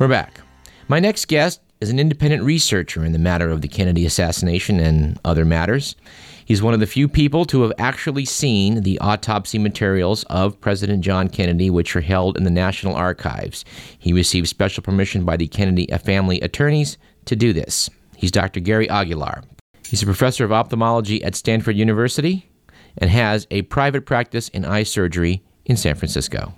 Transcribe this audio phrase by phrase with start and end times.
[0.00, 0.40] We're back.
[0.88, 5.20] My next guest is an independent researcher in the matter of the Kennedy assassination and
[5.26, 5.94] other matters.
[6.42, 11.04] He's one of the few people to have actually seen the autopsy materials of President
[11.04, 13.62] John Kennedy, which are held in the National Archives.
[13.98, 16.96] He received special permission by the Kennedy family attorneys
[17.26, 17.90] to do this.
[18.16, 18.60] He's Dr.
[18.60, 19.42] Gary Aguilar.
[19.86, 22.48] He's a professor of ophthalmology at Stanford University
[22.96, 26.54] and has a private practice in eye surgery in San Francisco.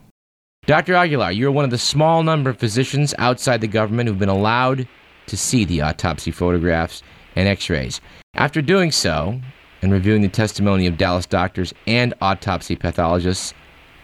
[0.64, 0.94] Dr.
[0.94, 4.86] Aguilar, you're one of the small number of physicians outside the government who've been allowed
[5.26, 7.02] to see the autopsy photographs
[7.34, 8.00] and x rays.
[8.34, 9.40] After doing so,
[9.82, 13.54] and reviewing the testimony of Dallas doctors and autopsy pathologists,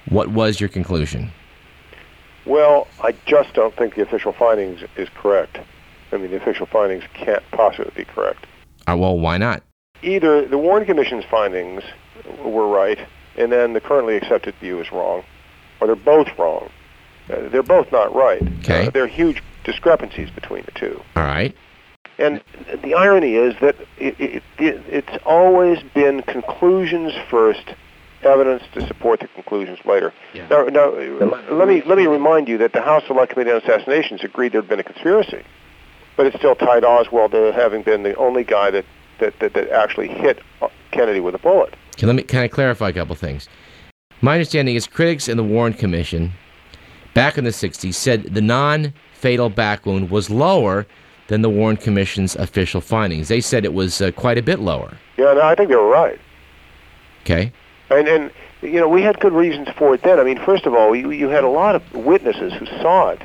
[0.09, 1.31] what was your conclusion?
[2.45, 5.61] Well, I just don't think the official findings is correct.
[6.11, 8.49] I mean, the official findings can't possibly be correct.
[8.89, 9.63] Uh, well, why not?
[10.03, 11.85] Either the Warren Commission's findings
[12.43, 12.99] were right,
[13.37, 15.23] and then the currently accepted view is wrong,
[15.81, 16.71] or they're both wrong.
[17.31, 18.43] Uh, they're both not right.
[18.61, 18.87] Okay.
[18.87, 21.03] Uh, there are huge discrepancies between the two.
[21.17, 21.55] All right.
[22.19, 22.43] And
[22.83, 27.75] the irony is that it, it, it, it's always been conclusions first,
[28.23, 30.13] evidence to support the conclusions later.
[30.35, 30.49] Yeah.
[30.49, 30.91] Now, now,
[31.51, 34.63] let me let me remind you that the House Select Committee on Assassinations agreed there
[34.63, 35.45] had been a conspiracy,
[36.17, 38.85] but it still tied Oswald to having been the only guy that
[39.21, 40.41] that, that, that actually hit
[40.91, 41.75] Kennedy with a bullet.
[41.95, 43.49] Okay, let me can I clarify a couple things?
[44.21, 46.33] My understanding is critics in the Warren Commission
[47.15, 50.87] back in the 60s said the non-fatal back wound was lower
[51.29, 53.29] than the Warren Commission's official findings.
[53.29, 54.97] They said it was uh, quite a bit lower.
[55.17, 56.19] Yeah, no, I think they were right.
[57.23, 57.53] Okay.
[57.91, 58.31] And and
[58.63, 60.19] you know we had good reasons for it then.
[60.19, 63.23] I mean, first of all, you, you had a lot of witnesses who saw it.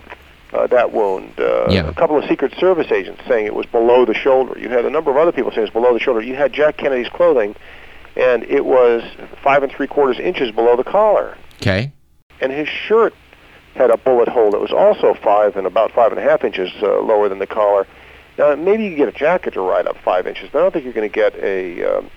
[0.53, 1.33] Uh, that wound.
[1.39, 1.87] Uh, Yeah.
[1.87, 4.59] A couple of Secret Service agents saying it was below the shoulder.
[4.59, 6.21] You had a number of other people saying it was below the shoulder.
[6.21, 7.55] You had Jack Kennedy's clothing,
[8.15, 9.03] and it was
[9.43, 11.37] five and three quarters inches below the collar.
[11.61, 11.91] Okay.
[12.41, 13.13] And his shirt
[13.75, 16.71] had a bullet hole that was also five and about five and a half inches
[16.81, 17.87] uh, lower than the collar.
[18.37, 20.71] Now, maybe you can get a jacket to ride up five inches, but I don't
[20.71, 22.11] think you're going to get a um,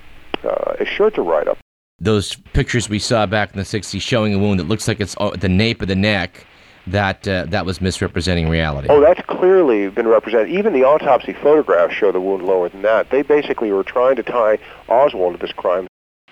[0.44, 1.58] uh, a shirt to ride up.
[1.98, 5.16] Those pictures we saw back in the 60s showing a wound that looks like it's
[5.18, 6.46] uh, at the nape of the neck,
[6.86, 8.88] that uh, that was misrepresenting reality.
[8.90, 10.50] Oh, that's clearly been represented.
[10.50, 13.10] Even the autopsy photographs show the wound lower than that.
[13.10, 14.58] They basically were trying to tie
[14.88, 15.86] Oswald to this crime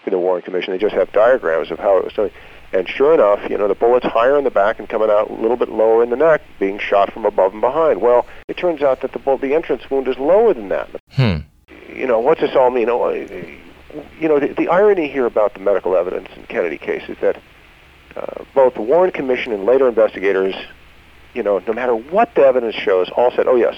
[0.07, 0.73] in the Warren Commission.
[0.73, 2.31] They just have diagrams of how it was done.
[2.73, 5.33] And sure enough, you know, the bullet's higher in the back and coming out a
[5.35, 8.01] little bit lower in the neck, being shot from above and behind.
[8.01, 10.89] Well, it turns out that the bullet, the entrance wound is lower than that.
[11.13, 11.37] Hmm.
[11.89, 12.89] You know, what's this all mean?
[12.91, 13.13] Oh, uh,
[14.21, 17.41] You know, the, the irony here about the medical evidence in Kennedy case is that
[18.17, 20.55] uh, both the Warren Commission and later investigators,
[21.35, 23.75] you know, no matter what the evidence shows, all said, "Oh yes,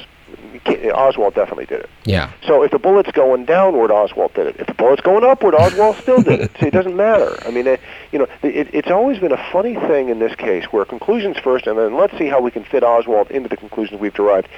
[0.94, 2.32] Oswald definitely did it." Yeah.
[2.46, 4.56] So if the bullet's going downward, Oswald did it.
[4.58, 6.50] If the bullet's going upward, Oswald still did it.
[6.60, 7.38] See, it doesn't matter.
[7.46, 7.80] I mean, it,
[8.12, 11.66] you know, it, it's always been a funny thing in this case where conclusions first,
[11.66, 14.48] and then let's see how we can fit Oswald into the conclusions we've derived.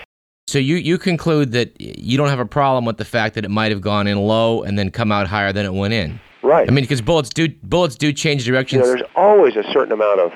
[0.49, 3.50] So you, you conclude that you don't have a problem with the fact that it
[3.50, 6.19] might have gone in low and then come out higher than it went in.
[6.49, 6.67] Right.
[6.67, 8.81] I mean, because bullets do bullets do change you directions.
[8.81, 10.33] know, there's always a certain amount of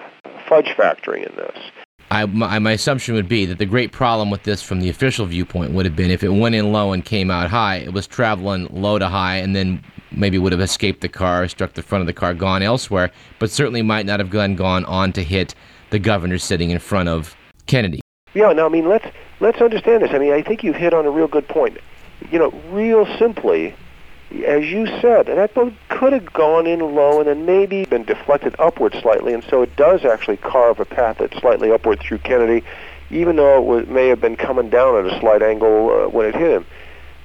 [0.47, 1.57] fudge factoring in this.
[2.11, 5.25] I, my, my assumption would be that the great problem with this from the official
[5.25, 8.07] viewpoint would have been if it went in low and came out high, it was
[8.07, 12.03] traveling low to high and then maybe would have escaped the car, struck the front
[12.03, 15.55] of the car, gone elsewhere, but certainly might not have gone, gone on to hit
[15.89, 17.35] the governor sitting in front of
[17.67, 18.03] Kennedy.
[18.35, 19.07] Yeah, no, I mean let's
[19.41, 20.11] let's understand this.
[20.13, 21.79] I mean, I think you've hit on a real good point.
[22.31, 23.75] You know, real simply,
[24.45, 28.55] as you said, that boat could have gone in low and then maybe been deflected
[28.59, 32.65] upward slightly, and so it does actually carve a path that's slightly upward through Kennedy,
[33.11, 36.27] even though it was, may have been coming down at a slight angle uh, when
[36.27, 36.67] it hit him.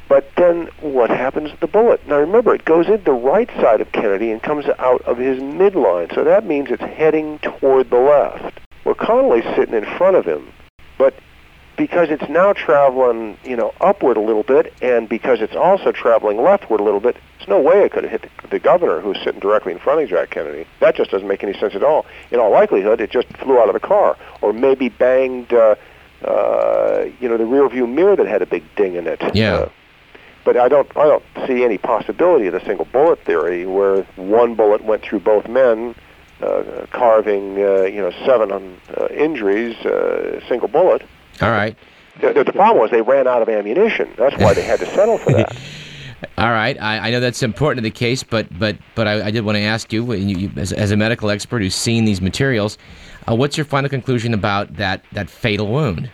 [0.09, 2.05] But then what happens to the bullet?
[2.07, 5.39] Now remember, it goes in the right side of Kennedy and comes out of his
[5.39, 8.59] midline, so that means it's heading toward the left.
[8.85, 10.51] Well, Connolly's sitting in front of him,
[10.97, 11.13] but
[11.77, 16.41] because it's now traveling, you know, upward a little bit, and because it's also traveling
[16.41, 19.17] leftward a little bit, there's no way it could have hit the, the governor who's
[19.23, 20.65] sitting directly in front of Jack Kennedy.
[20.79, 22.05] That just doesn't make any sense at all.
[22.31, 25.75] In all likelihood, it just flew out of the car, or maybe banged, uh,
[26.25, 29.21] uh, you know, the rear view mirror that had a big ding in it.
[29.35, 29.53] Yeah.
[29.53, 29.69] Uh,
[30.43, 34.55] but I don't, I don't see any possibility of the single bullet theory where one
[34.55, 35.93] bullet went through both men,
[36.41, 41.03] uh, carving, uh, you know, seven uh, injuries, uh, single bullet.
[41.41, 41.77] All right.
[42.21, 44.09] The, the, the problem was they ran out of ammunition.
[44.17, 45.55] That's why they had to settle for that.
[46.37, 49.31] All right, I, I know that's important to the case, but but but I, I
[49.31, 52.21] did want to ask you, you, you as, as a medical expert who's seen these
[52.21, 52.79] materials,
[53.29, 56.09] uh, what's your final conclusion about that that fatal wound?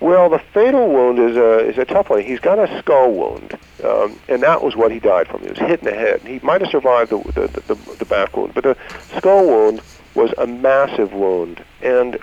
[0.00, 2.22] Well, the fatal wound is a is a tough one.
[2.22, 5.42] He's got a skull wound, um, and that was what he died from.
[5.42, 6.20] He was hit in the head.
[6.22, 8.76] He might have survived the the, the, the back wound, but the
[9.16, 9.80] skull wound
[10.14, 11.64] was a massive wound.
[11.82, 12.18] And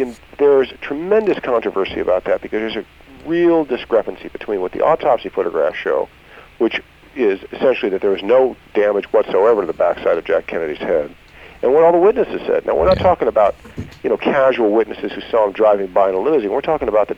[0.00, 4.82] you know, there's tremendous controversy about that because there's a real discrepancy between what the
[4.82, 6.08] autopsy photographs show,
[6.56, 6.80] which
[7.14, 11.14] is essentially that there was no damage whatsoever to the backside of Jack Kennedy's head,
[11.62, 12.64] and what all the witnesses said.
[12.64, 13.54] Now, we're not talking about,
[14.02, 16.50] you know, casual witnesses who saw him driving by in a limousine.
[16.50, 17.16] We're talking about the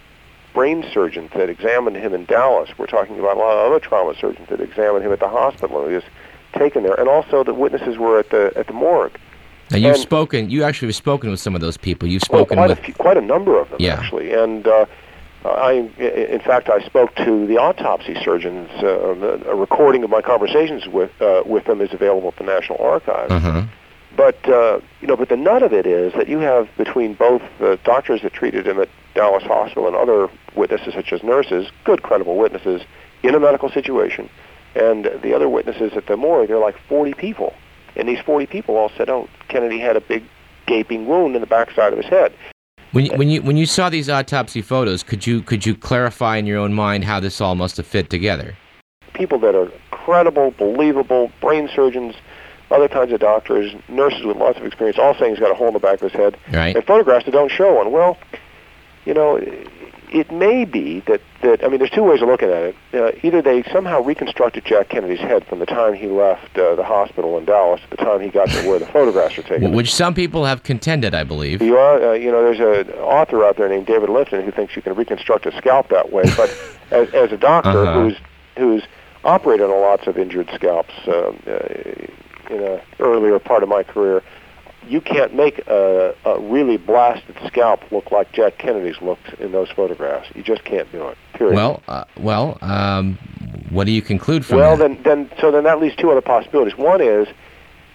[0.52, 2.70] brain surgeons that examined him in Dallas.
[2.76, 5.86] We're talking about a lot of other trauma surgeons that examined him at the hospital
[5.86, 6.04] he was
[6.52, 9.16] taken there, and also the witnesses were at the at the morgue.
[9.72, 10.50] Now you've And- spoken.
[10.50, 12.08] You actually have spoken with some of those people.
[12.08, 12.78] You've Well, spoken quite with.
[12.78, 13.94] a few, quite a number of them Yeah.
[13.94, 14.84] actually, and uh,
[15.44, 18.68] I, in fact, I spoke to the autopsy surgeons.
[18.82, 22.78] Uh, a recording of my conversations with uh, with them is available at the National
[22.80, 23.32] Archives.
[23.32, 23.62] Uh-huh.
[24.16, 27.42] But uh, you know, but the nut of it is that you have between both
[27.58, 32.02] the doctors that treated him at Dallas Hospital and other witnesses, such as nurses, good
[32.02, 32.82] credible witnesses
[33.22, 34.28] in a medical situation,
[34.74, 36.48] and the other witnesses at the morgue.
[36.48, 37.54] they're like 40 people,
[37.96, 40.24] and these 40 people all said, "Oh, Kennedy had a big
[40.66, 42.32] gaping wound in the backside of his head."
[42.92, 46.36] When you, when you when you saw these autopsy photos, could you could you clarify
[46.36, 48.54] in your own mind how this all must have fit together?
[49.14, 52.14] people that are credible, believable, brain surgeons,
[52.70, 55.68] other kinds of doctors, nurses with lots of experience, all saying he's got a hole
[55.68, 56.74] in the back of his head, Right.
[56.74, 57.92] and photographs that don't show one.
[57.92, 58.16] Well,
[59.04, 59.36] you know,
[60.12, 62.76] it may be that, that I mean, there's two ways of looking at it.
[62.94, 66.84] Uh, either they somehow reconstructed Jack Kennedy's head from the time he left uh, the
[66.84, 69.72] hospital in Dallas to the time he got to where the photographs are taken.
[69.72, 71.62] Which some people have contended, I believe.
[71.62, 74.76] You are, uh, you know, there's an author out there named David Lifton who thinks
[74.76, 76.24] you can reconstruct a scalp that way.
[76.36, 76.50] But
[76.90, 78.02] as, as a doctor Uh-huh.
[78.02, 78.16] who's
[78.58, 78.82] who's
[79.24, 81.52] operated on lots of injured scalps um, uh,
[82.50, 84.22] in a earlier part of my career,
[84.88, 89.70] you can't make a, a really blasted scalp look like Jack Kennedy's looked in those
[89.70, 90.28] photographs.
[90.34, 91.18] You just can't do it.
[91.34, 91.54] Period.
[91.56, 93.18] Well, uh, well, um,
[93.70, 95.02] what do you conclude from Well, that?
[95.02, 96.76] then, then, so then that leaves two other possibilities.
[96.76, 97.28] One is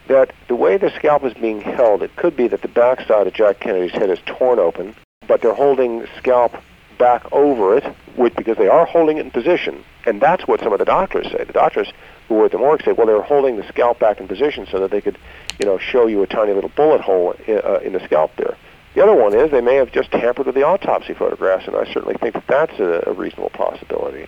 [0.07, 3.33] that the way the scalp is being held, it could be that the backside of
[3.33, 4.95] Jack Kennedy's head is torn open,
[5.27, 6.55] but they're holding scalp
[6.97, 7.83] back over it,
[8.15, 11.27] which, because they are holding it in position, and that's what some of the doctors
[11.31, 11.43] say.
[11.43, 11.91] The doctors
[12.27, 14.67] who were at the morgue say, well, they were holding the scalp back in position
[14.69, 15.17] so that they could,
[15.59, 18.57] you know, show you a tiny little bullet hole in, uh, in the scalp there.
[18.95, 21.85] The other one is they may have just tampered with the autopsy photographs, and I
[21.93, 24.27] certainly think that that's a, a reasonable possibility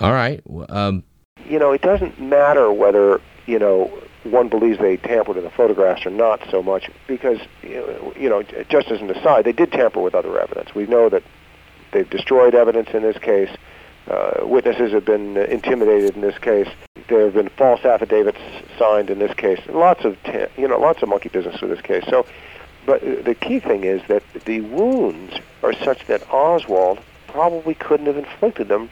[0.00, 0.42] All right.
[0.68, 1.04] Um,
[1.46, 3.92] you know, it doesn't matter whether, you know,
[4.24, 8.88] one believes they tampered with the photographs or not so much because, you know, just
[8.88, 10.74] as an aside, they did tamper with other evidence.
[10.74, 11.22] We know that
[11.92, 13.50] they've destroyed evidence in this case.
[14.08, 16.68] Uh, witnesses have been intimidated in this case.
[17.08, 18.38] There have been false affidavits
[18.78, 19.60] signed in this case.
[19.68, 22.04] Lots of, ta- you know, lots of monkey business with this case.
[22.08, 22.26] So,
[22.84, 26.98] but the key thing is that the wounds are such that Oswald
[27.28, 28.90] probably couldn't have inflicted them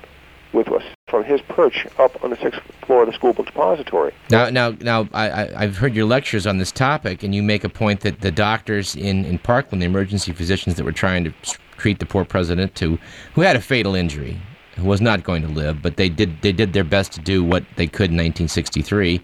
[0.53, 4.13] with us from his perch up on the sixth floor of the school book depository.
[4.31, 7.69] now, now, now, I, I've heard your lectures on this topic, and you make a
[7.69, 11.33] point that the doctors in, in Parkland, the emergency physicians that were trying to
[11.81, 12.99] treat the poor president, who
[13.35, 14.39] who had a fatal injury,
[14.77, 17.43] who was not going to live, but they did they did their best to do
[17.43, 19.21] what they could in 1963.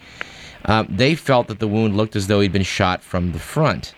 [0.65, 3.95] Um, they felt that the wound looked as though he'd been shot from the front.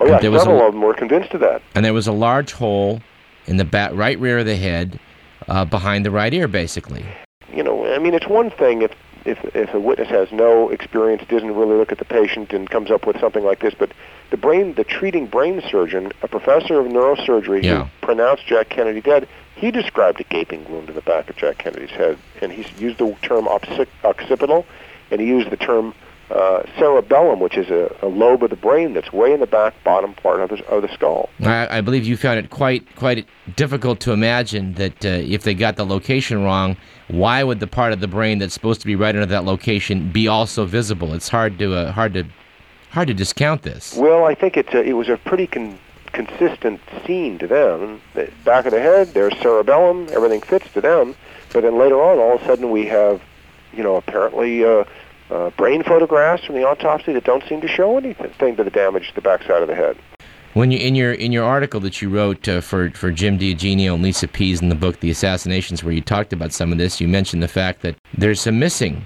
[0.00, 1.60] Oh yeah, there was several a- of them were convinced of that.
[1.74, 3.02] and there was a large hole
[3.46, 5.00] in the back, right rear of the head,
[5.48, 7.04] uh, behind the right ear, basically.
[7.52, 8.92] You know, I mean, it's one thing if
[9.24, 12.90] if if a witness has no experience, doesn't really look at the patient, and comes
[12.90, 13.90] up with something like this, but
[14.30, 17.84] the brain, the treating brain surgeon, a professor of neurosurgery Yeah.
[17.84, 21.58] who pronounced Jack Kennedy dead, he described a gaping wound in the back of Jack
[21.58, 24.66] Kennedy's head, and he used the term occi- occipital,
[25.10, 25.94] and he used the term
[26.30, 29.72] uh, cerebellum, which is a, a lobe of the brain that's way in the back
[29.82, 31.30] bottom part of the, of the skull.
[31.40, 35.54] I, I believe you found it quite quite difficult to imagine that uh, if they
[35.54, 36.76] got the location wrong,
[37.08, 40.12] why would the part of the brain that's supposed to be right under that location
[40.12, 41.14] be also visible?
[41.14, 42.24] It's hard to uh, hard to
[42.90, 43.96] hard to discount this.
[43.96, 45.78] Well, I think it's a, it was a pretty con-
[46.12, 48.00] consistent scene to them.
[48.14, 51.14] The back of the head, there's cerebellum, everything fits to them.
[51.52, 53.22] But then later on, all of a sudden, we have,
[53.72, 54.84] you know, apparently uh,
[55.30, 59.08] uh, brain photographs from the autopsy that don't seem to show anything to the damage
[59.08, 59.96] to the backside of the head.
[60.54, 63.94] When you in your in your article that you wrote uh, for for Jim DiEugenio
[63.94, 67.00] and Lisa Pease in the book The Assassinations, where you talked about some of this,
[67.00, 69.04] you mentioned the fact that there's some missing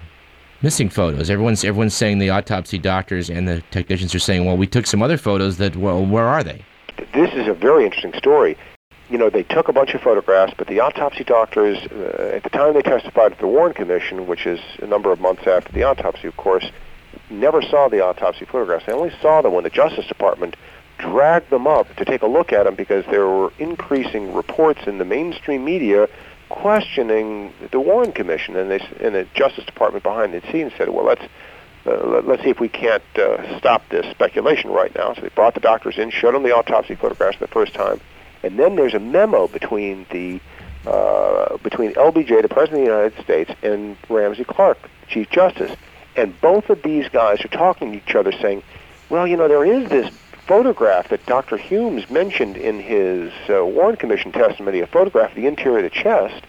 [0.63, 1.31] missing photos.
[1.31, 5.03] Everyone's everyone's saying the autopsy doctors and the technicians are saying, well, we took some
[5.03, 6.65] other photos that well, where are they?
[7.15, 8.57] This is a very interesting story.
[9.11, 12.49] You know, they took a bunch of photographs, but the autopsy doctors, uh, at the
[12.49, 15.83] time they testified at the Warren Commission, which is a number of months after the
[15.83, 16.65] autopsy, of course,
[17.29, 18.87] never saw the autopsy photographs.
[18.87, 20.57] They only saw them when the Justice Department
[20.99, 24.99] dragged them up to take a look at them because there were increasing reports in
[24.99, 26.09] the mainstream media
[26.53, 31.07] questioning the Warren Commission, and they and the Justice Department behind the scenes said, "Well,
[31.07, 31.25] let's
[31.87, 35.15] uh, let's see if we can't uh, stop this speculation right now.
[35.15, 38.01] So they brought the doctors in, showed them the autopsy photographs for the first time,
[38.43, 40.41] and then there's a memo between the
[40.87, 44.79] uh, between LBJ, the President of the United States, and Ramsey Clark,
[45.09, 45.75] Chief Justice.
[46.17, 48.63] And both of these guys are talking to each other saying,
[49.09, 50.15] well, you know, there is this
[50.47, 51.57] photograph that Dr.
[51.57, 55.91] Humes mentioned in his uh, Warren Commission testimony, a photograph of the interior of the
[55.91, 56.45] chest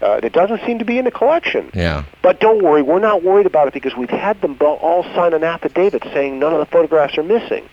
[0.00, 1.70] uh, that doesn't seem to be in the collection.
[1.74, 2.04] Yeah.
[2.22, 5.44] But don't worry, we're not worried about it because we've had them all sign an
[5.44, 7.68] affidavit saying none of the photographs are missing.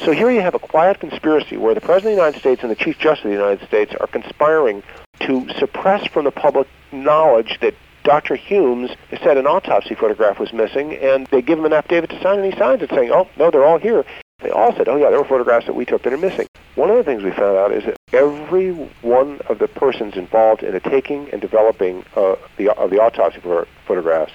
[0.00, 2.70] So here you have a quiet conspiracy where the President of the United States and
[2.70, 4.82] the Chief Justice of the United States are conspiring
[5.20, 8.36] to suppress from the public knowledge that Dr.
[8.36, 8.90] Humes
[9.22, 12.52] said an autopsy photograph was missing, and they give him an affidavit to sign, and
[12.52, 14.04] he signs it saying, oh, no, they're all here.
[14.40, 16.46] They all said, oh, yeah, there were photographs that we took that are missing.
[16.76, 18.70] One of the things we found out is that every
[19.02, 23.40] one of the persons involved in the taking and developing uh, the, of the autopsy
[23.84, 24.32] photographs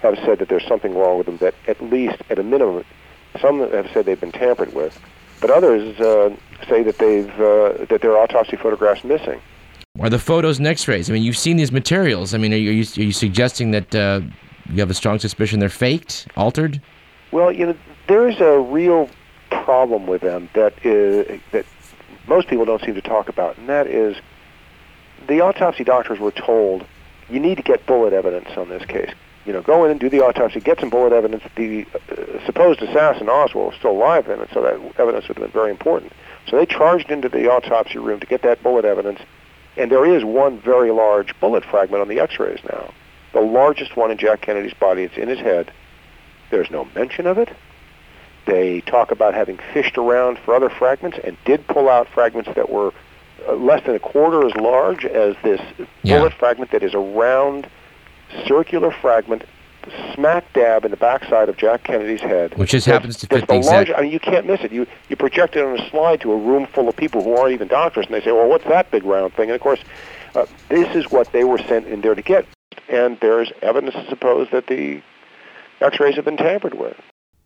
[0.00, 2.84] have said that there's something wrong with them, that at least, at a minimum,
[3.40, 5.00] some have said they've been tampered with,
[5.40, 6.34] but others uh,
[6.68, 9.40] say that they've uh, that there are autopsy photographs missing.
[10.00, 11.08] Are the photos and X-rays?
[11.08, 12.34] I mean, you've seen these materials.
[12.34, 14.20] I mean, are you, are you suggesting that uh,
[14.68, 16.82] you have a strong suspicion they're faked, altered?
[17.30, 17.76] Well, you know,
[18.08, 19.08] there is a real
[19.64, 21.64] problem with them that is that
[22.26, 24.16] most people don't seem to talk about, and that is
[25.26, 26.84] the autopsy doctors were told
[27.30, 29.10] you need to get bullet evidence on this case.
[29.46, 31.42] You know, go in and do the autopsy, get some bullet evidence.
[31.54, 35.44] The uh, supposed assassin Oswald was still alive then, and so that evidence would have
[35.44, 36.12] been very important.
[36.48, 39.20] So they charged into the autopsy room to get that bullet evidence
[39.76, 42.92] and there is one very large bullet fragment on the x-rays now.
[43.32, 45.02] The largest one in Jack Kennedy's body.
[45.02, 45.72] It's in his head.
[46.50, 47.48] There's no mention of it.
[48.46, 52.70] They talk about having fished around for other fragments and did pull out fragments that
[52.70, 52.92] were
[53.48, 55.60] uh, less than a quarter as large as this
[56.02, 56.18] yeah.
[56.18, 57.68] bullet fragment that is a round
[58.46, 59.44] circular fragment
[60.14, 62.56] smack dab in the backside of Jack Kennedy's head.
[62.56, 63.88] Which just happens to fit the, exact...
[63.88, 64.72] Large, I mean, you can't miss it.
[64.72, 67.52] You, you project it on a slide to a room full of people who aren't
[67.52, 69.50] even doctors, and they say, well, what's that big round thing?
[69.50, 69.80] And, of course,
[70.34, 72.46] uh, this is what they were sent in there to get.
[72.88, 75.02] And there's evidence to suppose that the
[75.80, 76.96] x-rays have been tampered with.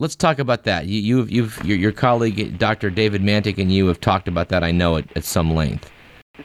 [0.01, 0.87] Let's talk about that.
[0.87, 2.89] You, you've, you've, your, your colleague, Dr.
[2.89, 5.91] David Mantik, and you have talked about that, I know, at, at some length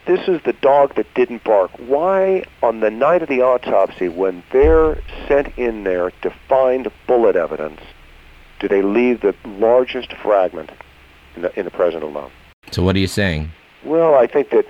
[0.05, 1.71] this is the dog that didn't bark.
[1.77, 7.35] Why, on the night of the autopsy, when they're sent in there to find bullet
[7.35, 7.79] evidence,
[8.59, 10.71] do they leave the largest fragment
[11.35, 12.31] in the, in the present alone?
[12.71, 13.51] So what are you saying?
[13.83, 14.65] Well, I think that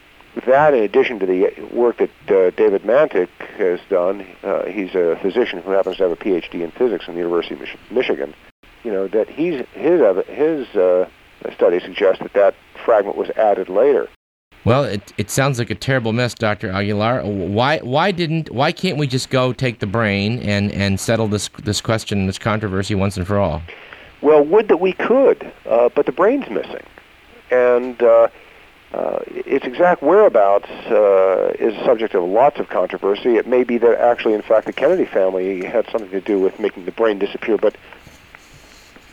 [0.46, 5.18] that, in addition to the work that uh, David Mantik has done, uh, he's a
[5.22, 8.34] physician who happens to have a PhD in physics from the University of Mich- Michigan.
[8.84, 11.10] You know that he's his his uh,
[11.54, 14.10] study suggests that that fragment was added later.
[14.66, 16.70] Well, it, it sounds like a terrible mess, Dr.
[16.70, 17.24] Aguilar.
[17.24, 21.50] Why why didn't why can't we just go take the brain and, and settle this
[21.64, 23.62] this question, this controversy once and for all?
[24.22, 26.86] Well, would that we could, uh, but the brain's missing,
[27.52, 28.30] and uh,
[28.94, 33.36] uh, its exact whereabouts uh, is subject of lots of controversy.
[33.36, 36.58] It may be that actually, in fact, the Kennedy family had something to do with
[36.58, 37.76] making the brain disappear, but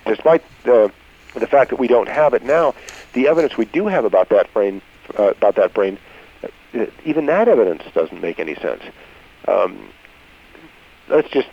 [0.07, 0.93] despite the
[1.35, 2.75] the fact that we don't have it now,
[3.13, 4.83] the evidence we do have about that brain
[5.19, 5.99] uh, about that brain,
[6.43, 8.83] uh, even that evidence doesn't make any sense.
[9.47, 9.91] Um,
[11.09, 11.49] let's just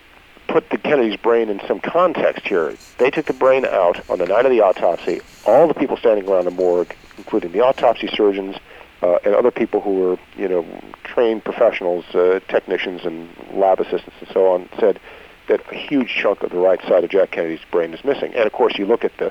[0.47, 2.75] put the Kennedy's brain in some context here.
[2.97, 5.21] They took the brain out on the night of the autopsy.
[5.45, 8.55] All the people standing around the morgue, including the autopsy surgeons
[9.01, 10.65] uh, and other people who were, you know,
[11.03, 14.99] trained professionals, uh, technicians and lab assistants and so on, said
[15.47, 18.33] that a huge chunk of the right side of Jack Kennedy's brain is missing.
[18.33, 19.27] And of course, you look at the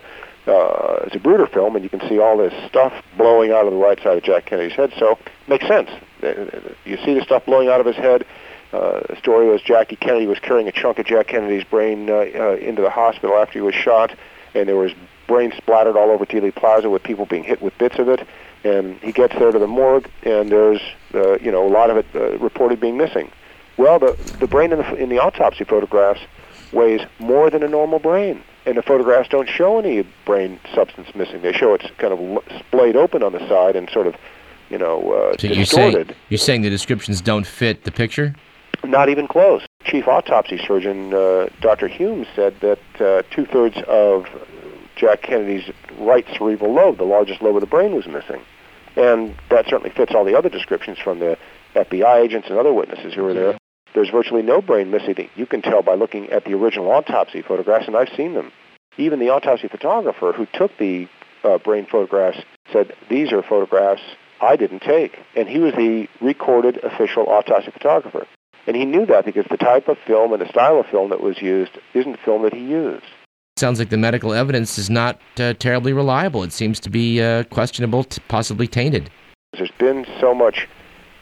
[0.47, 4.01] uh, Zapruder film, and you can see all this stuff blowing out of the right
[4.03, 4.93] side of Jack Kennedy's head.
[4.99, 5.19] So
[5.49, 5.91] makes sense.
[6.23, 8.25] Uh, you see the stuff blowing out of his head.
[8.73, 12.15] Uh, the story was Jackie Kennedy was carrying a chunk of Jack Kennedy's brain uh,
[12.15, 14.15] uh, into the hospital after he was shot,
[14.55, 14.93] and there was
[15.27, 18.27] brain splattered all over Dealey Plaza with people being hit with bits of it.
[18.65, 20.81] And he gets there to the morgue, and there's
[21.15, 23.31] uh, you know a lot of it uh, reported being missing.
[23.77, 26.21] Well, the the brain in the in the autopsy photographs
[26.73, 31.41] weighs more than a normal brain and the photographs don't show any brain substance missing.
[31.41, 34.17] They show it's kind of splayed open on the side and sort of,
[34.69, 35.57] you know, uh, so distorted.
[35.57, 38.35] You're saying, you're saying the descriptions don't fit the picture?
[38.85, 39.65] Not even close.
[39.85, 41.87] Chief autopsy surgeon uh, Dr.
[41.87, 44.27] Humes said that uh, two-thirds of
[44.97, 48.43] Jack Kennedy's right cerebral lobe, the largest lobe of the brain, was missing.
[48.97, 51.39] And that certainly fits all the other descriptions from the
[51.75, 53.59] FBI agents and other witnesses who were there.
[53.97, 55.31] There's virtually no brain missing.
[55.37, 58.53] You can tell by looking at the original autopsy photographs, and I've seen them.
[58.99, 61.09] Even the autopsy photographer who took the
[61.43, 62.39] uh, brain photographs
[62.71, 64.03] said, these are photographs
[64.43, 65.19] I didn't take.
[65.35, 68.27] And he was the recorded official autopsy photographer.
[68.67, 71.23] And he knew that because the type of film and the style of film that
[71.23, 73.07] was used isn't film that he used.
[73.57, 76.43] Sounds like the medical evidence is not uh, terribly reliable.
[76.43, 79.09] It seems to be uh, questionable, t- possibly tainted.
[79.55, 80.69] There's been so much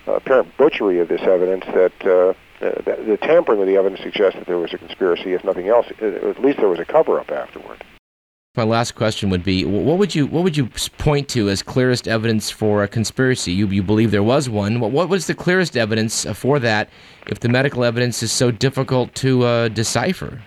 [0.08, 4.38] uh, apparent butchery of this evidence that uh, the, the tampering with the evidence suggests
[4.38, 5.32] that there was a conspiracy.
[5.32, 7.84] If nothing else, uh, at least there was a cover-up afterward.
[8.56, 12.06] My last question would be: What would you what would you point to as clearest
[12.06, 13.52] evidence for a conspiracy?
[13.52, 14.78] You you believe there was one.
[14.78, 16.88] What what was the clearest evidence for that?
[17.26, 20.40] If the medical evidence is so difficult to uh, decipher.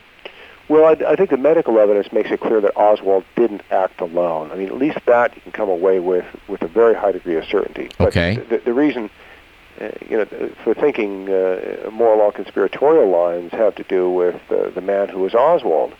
[0.69, 4.51] Well, I, I think the medical evidence makes it clear that Oswald didn't act alone.
[4.51, 7.35] I mean, at least that you can come away with with a very high degree
[7.35, 7.89] of certainty.
[7.97, 8.35] But okay.
[8.49, 9.09] The, the reason, uh,
[10.09, 10.25] you know,
[10.63, 15.19] for thinking uh, more along conspiratorial lines have to do with uh, the man who
[15.19, 15.93] was Oswald.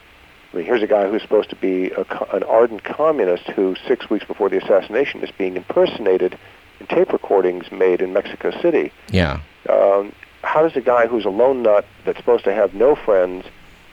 [0.54, 4.10] I mean, here's a guy who's supposed to be a, an ardent communist who, six
[4.10, 6.38] weeks before the assassination, is being impersonated
[6.80, 8.92] in tape recordings made in Mexico City.
[9.10, 9.42] Yeah.
[9.70, 13.46] Um, how does a guy who's a lone nut that's supposed to have no friends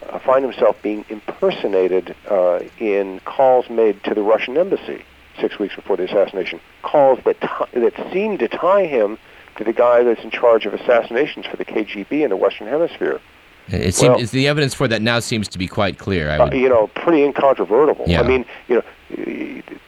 [0.08, 5.02] uh, find himself being impersonated uh, in calls made to the Russian embassy
[5.40, 6.60] six weeks before the assassination?
[6.82, 9.18] Calls that t- that seem to tie him
[9.56, 13.20] to the guy that's in charge of assassinations for the KGB in the Western Hemisphere.
[13.68, 16.30] It seems well, the evidence for that now seems to be quite clear.
[16.30, 18.04] I Uh, you know, pretty incontrovertible.
[18.06, 18.20] Yeah.
[18.20, 18.82] I mean, you know,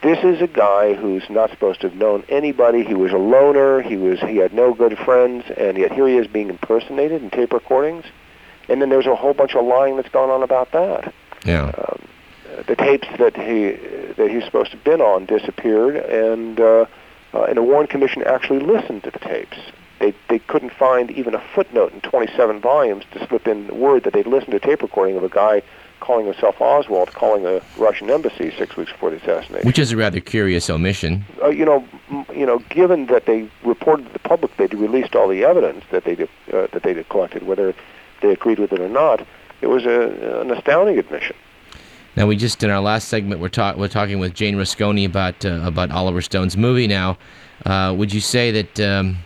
[0.01, 2.83] this is a guy who's not supposed to have known anybody.
[2.83, 3.81] He was a loner.
[3.81, 7.29] He was he had no good friends, and yet here he is being impersonated in
[7.29, 8.05] tape recordings.
[8.67, 11.13] And then there's a whole bunch of lying that's gone on about that.
[11.45, 11.71] Yeah.
[11.77, 12.01] Um,
[12.65, 13.71] the tapes that he
[14.13, 16.85] that he's supposed to have been on disappeared, and uh,
[17.33, 19.57] uh, and the Warren Commission actually listened to the tapes
[19.99, 24.03] they they couldn't find even a footnote in 27 volumes to slip in the word
[24.03, 25.61] that they'd listened to a tape recording of a guy
[25.99, 29.65] calling himself Oswald, calling a Russian embassy six weeks before the assassination.
[29.65, 31.25] Which is a rather curious omission.
[31.41, 35.15] Uh, you know, m- you know, given that they reported to the public they'd released
[35.15, 37.73] all the evidence that they uh, that they'd collected, whether
[38.21, 39.25] they agreed with it or not,
[39.61, 41.35] it was a, an astounding admission.
[42.17, 45.45] Now we just in our last segment we're, talk, we're talking with Jane Rusconi about
[45.45, 46.87] uh, about Oliver Stone's movie.
[46.87, 47.19] Now,
[47.63, 49.19] uh, would you say that um,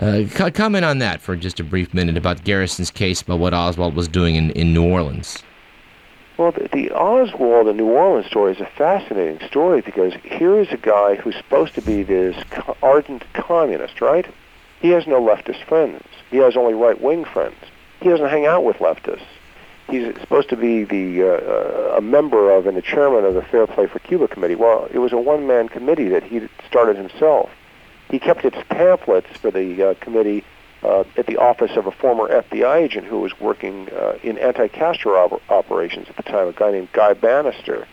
[0.00, 3.94] uh, comment on that for just a brief minute about Garrison's case about what Oswald
[3.94, 5.42] was doing in, in New Orleans.
[6.38, 10.68] Well, the, the Oswald and New Orleans story is a fascinating story because here is
[10.70, 12.34] a guy who's supposed to be this
[12.82, 14.26] ardent communist, right?
[14.80, 16.02] He has no leftist friends.
[16.30, 17.56] He has only right-wing friends.
[18.00, 19.26] He doesn't hang out with leftists.
[19.92, 23.66] He's supposed to be the uh, a member of and the chairman of the Fair
[23.66, 24.54] Play for Cuba committee.
[24.54, 27.50] Well, it was a one-man committee that he started himself.
[28.08, 30.44] He kept its pamphlets for the uh, committee
[30.82, 35.12] uh, at the office of a former FBI agent who was working uh, in anti-Castro
[35.12, 37.86] op- operations at the time, a guy named Guy Banister.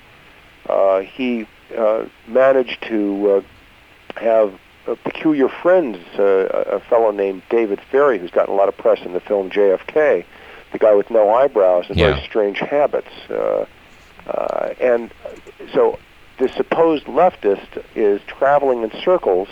[0.69, 3.43] Uh, he uh, managed to
[4.15, 4.57] uh, have
[4.87, 6.23] uh, peculiar friends, uh,
[6.77, 10.23] a fellow named David Ferrie, who's gotten a lot of press in the film JFK,
[10.71, 12.13] the guy with no eyebrows and yeah.
[12.13, 13.11] very strange habits.
[13.29, 13.65] Uh,
[14.27, 15.11] uh, and
[15.73, 15.99] so
[16.37, 19.47] the supposed leftist is traveling in circles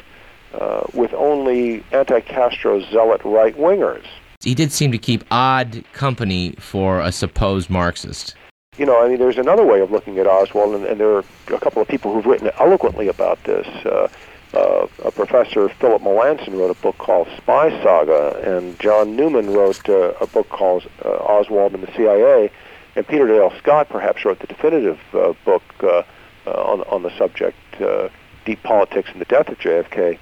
[0.53, 4.05] uh, with only anti-Castro zealot right-wingers.
[4.41, 8.35] He did seem to keep odd company for a supposed Marxist.
[8.77, 11.23] You know, I mean, there's another way of looking at Oswald, and, and there are
[11.47, 13.65] a couple of people who've written eloquently about this.
[13.83, 14.07] Uh,
[14.53, 19.87] uh, a professor, Philip Melanson, wrote a book called Spy Saga, and John Newman wrote
[19.89, 22.51] uh, a book called uh, Oswald and the CIA,
[22.95, 26.03] and Peter Dale Scott perhaps wrote the definitive uh, book uh,
[26.47, 28.09] uh, on, on the subject, uh,
[28.45, 30.17] Deep Politics and the Death of JFK.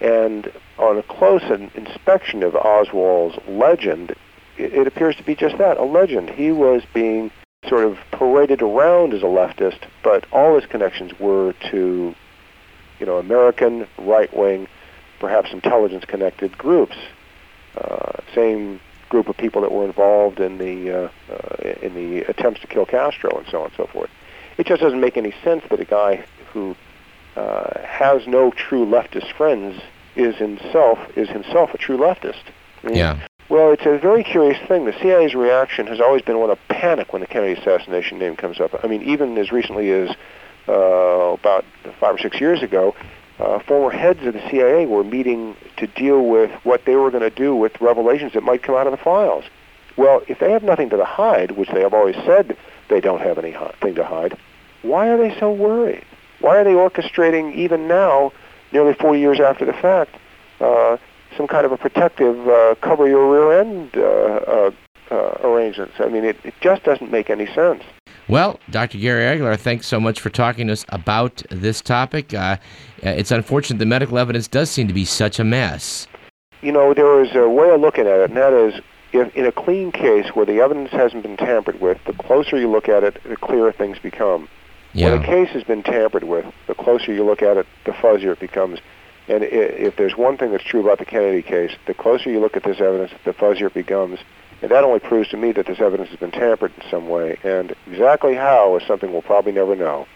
[0.00, 1.42] And on a close
[1.74, 4.14] inspection of Oswald's legend,
[4.56, 6.30] it appears to be just that, a legend.
[6.30, 7.30] He was being
[7.66, 12.14] sort of paraded around as a leftist, but all his connections were to,
[13.00, 14.68] you know, American right-wing,
[15.18, 16.96] perhaps intelligence-connected groups.
[17.76, 22.60] Uh, same group of people that were involved in the uh, uh, in the attempts
[22.60, 24.10] to kill Castro and so on and so forth.
[24.58, 26.76] It just doesn't make any sense that a guy who
[27.36, 29.80] uh, has no true leftist friends
[30.16, 32.42] is himself is himself a true leftist.
[32.82, 33.26] I mean, yeah.
[33.48, 34.84] Well, it's a very curious thing.
[34.84, 38.60] The CIA's reaction has always been one of panic when the Kennedy assassination name comes
[38.60, 38.78] up.
[38.84, 40.14] I mean, even as recently as
[40.68, 41.64] uh, about
[41.98, 42.94] five or six years ago,
[43.38, 47.22] uh, former heads of the CIA were meeting to deal with what they were going
[47.22, 49.44] to do with revelations that might come out of the files.
[49.96, 52.56] Well, if they have nothing to hide, which they have always said
[52.88, 54.36] they don't have anything to hide,
[54.82, 56.04] why are they so worried?
[56.40, 58.32] Why are they orchestrating even now,
[58.72, 60.16] nearly 40 years after the fact,
[60.60, 60.96] uh,
[61.36, 64.70] some kind of a protective uh, cover your rear end uh, uh,
[65.10, 65.94] uh, arrangements?
[65.98, 67.82] I mean, it, it just doesn't make any sense.
[68.28, 68.98] Well, Dr.
[68.98, 72.32] Gary Aguilar, thanks so much for talking to us about this topic.
[72.32, 72.58] Uh,
[73.02, 76.06] it's unfortunate the medical evidence does seem to be such a mess.
[76.62, 78.80] You know, there is a way of looking at it, and that is
[79.12, 82.70] if in a clean case where the evidence hasn't been tampered with, the closer you
[82.70, 84.48] look at it, the clearer things become.
[84.92, 85.12] Yeah.
[85.12, 88.32] When a case has been tampered with, the closer you look at it, the fuzzier
[88.32, 88.80] it becomes.
[89.28, 92.56] And if there's one thing that's true about the Kennedy case, the closer you look
[92.56, 94.18] at this evidence, the fuzzier it becomes.
[94.62, 97.38] And that only proves to me that this evidence has been tampered in some way.
[97.44, 100.06] And exactly how is something we'll probably never know.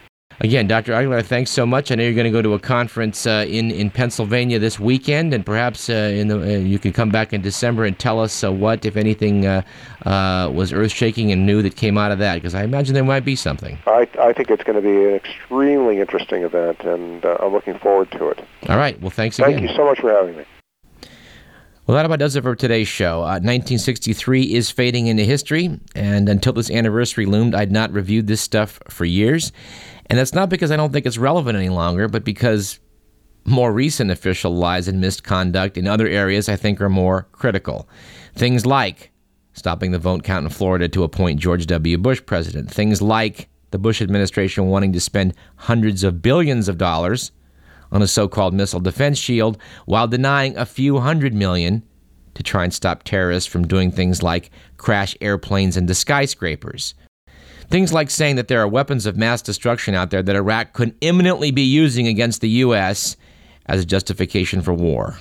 [0.40, 0.92] Again, Dr.
[0.92, 1.92] Aguilar, thanks so much.
[1.92, 5.32] I know you're going to go to a conference uh, in in Pennsylvania this weekend,
[5.32, 8.42] and perhaps uh, in the, uh, you can come back in December and tell us
[8.42, 9.62] uh, what, if anything, uh,
[10.04, 12.34] uh, was earth shaking and new that came out of that.
[12.34, 13.78] Because I imagine there might be something.
[13.86, 18.10] I I think it's going to be an extremely interesting event, and I'm looking forward
[18.12, 18.40] to it.
[18.68, 19.00] All right.
[19.00, 19.60] Well, thanks Thank again.
[19.60, 20.44] Thank you so much for having me.
[21.86, 23.18] Well, that about does it for today's show.
[23.18, 28.40] Uh, 1963 is fading into history, and until this anniversary loomed, I'd not reviewed this
[28.40, 29.52] stuff for years.
[30.06, 32.80] And that's not because I don't think it's relevant any longer, but because
[33.44, 37.86] more recent official lies and misconduct in other areas I think are more critical.
[38.34, 39.10] Things like
[39.52, 41.98] stopping the vote count in Florida to appoint George W.
[41.98, 42.70] Bush president.
[42.70, 47.30] Things like the Bush administration wanting to spend hundreds of billions of dollars
[47.94, 51.82] on a so called missile defense shield while denying a few hundred million
[52.34, 56.94] to try and stop terrorists from doing things like crash airplanes into skyscrapers.
[57.70, 60.94] Things like saying that there are weapons of mass destruction out there that Iraq could
[61.00, 63.16] imminently be using against the U.S.
[63.66, 65.16] as a justification for war.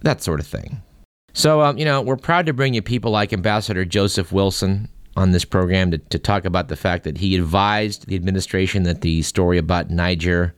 [0.00, 0.80] That sort of thing.
[1.32, 5.32] So, um, you know, we're proud to bring you people like Ambassador Joseph Wilson on
[5.32, 9.22] this program to, to talk about the fact that he advised the administration that the
[9.22, 10.54] story about Niger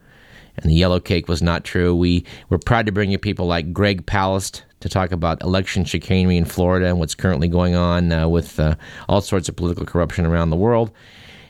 [0.57, 1.95] and the yellow cake was not true.
[1.95, 6.37] We we're proud to bring you people like Greg Palast to talk about election chicanery
[6.37, 8.75] in Florida and what's currently going on uh, with uh,
[9.09, 10.91] all sorts of political corruption around the world.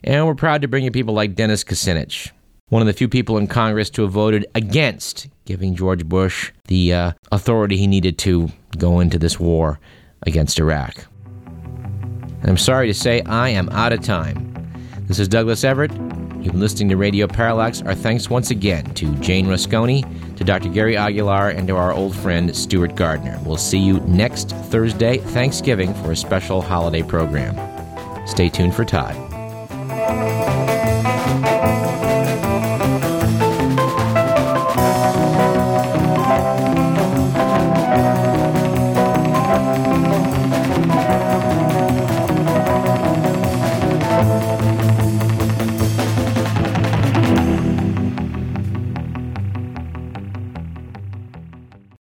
[0.04, 2.32] And we're proud to bring you people like Dennis Kucinich,
[2.70, 6.94] one of the few people in Congress to have voted against giving George Bush the
[6.94, 9.80] uh, authority he needed to go into this war
[10.26, 11.06] against Iraq.
[12.42, 14.54] And I'm sorry to say, I am out of time.
[15.08, 15.92] This is Douglas Everett.
[16.48, 17.82] You've been listening to Radio Parallax.
[17.82, 20.70] Our thanks once again to Jane Rusconi, to Dr.
[20.70, 23.38] Gary Aguilar, and to our old friend Stuart Gardner.
[23.44, 27.54] We'll see you next Thursday, Thanksgiving, for a special holiday program.
[28.26, 30.47] Stay tuned for Todd.